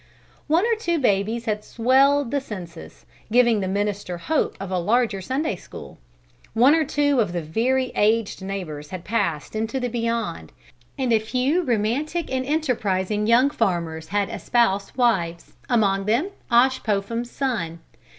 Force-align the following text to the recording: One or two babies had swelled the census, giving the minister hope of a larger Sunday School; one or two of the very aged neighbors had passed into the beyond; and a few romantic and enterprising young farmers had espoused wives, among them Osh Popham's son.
One 0.47 0.65
or 0.65 0.73
two 0.75 0.97
babies 0.97 1.45
had 1.45 1.63
swelled 1.63 2.31
the 2.31 2.41
census, 2.41 3.05
giving 3.31 3.59
the 3.59 3.67
minister 3.67 4.17
hope 4.17 4.57
of 4.59 4.71
a 4.71 4.79
larger 4.79 5.21
Sunday 5.21 5.55
School; 5.55 5.99
one 6.53 6.73
or 6.73 6.83
two 6.83 7.19
of 7.19 7.33
the 7.33 7.41
very 7.43 7.91
aged 7.93 8.41
neighbors 8.41 8.89
had 8.89 9.05
passed 9.05 9.55
into 9.55 9.79
the 9.79 9.89
beyond; 9.89 10.53
and 10.97 11.13
a 11.13 11.19
few 11.19 11.61
romantic 11.61 12.33
and 12.33 12.47
enterprising 12.47 13.27
young 13.27 13.51
farmers 13.51 14.07
had 14.07 14.27
espoused 14.31 14.97
wives, 14.97 15.53
among 15.69 16.05
them 16.07 16.31
Osh 16.49 16.81
Popham's 16.81 17.29
son. 17.29 17.77